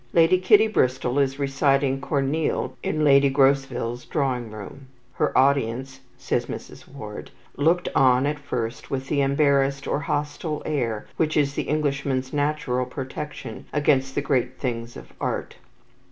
[0.13, 4.87] Lady Kitty Bristol is reciting Corneille in Lady Grosville's drawing room.
[5.13, 6.87] "Her audience," says Mrs.
[6.87, 12.33] Ward, "looked on at first with the embarrassed or hostile air which is the Englishman's
[12.33, 15.57] natural protection against the great things of art."